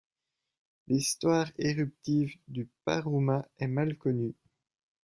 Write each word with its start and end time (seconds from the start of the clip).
L'histoire 0.87 1.51
éruptive 1.59 2.35
du 2.47 2.67
Paruma 2.85 3.45
est 3.59 3.67
mal 3.67 3.95
connue. 3.99 4.33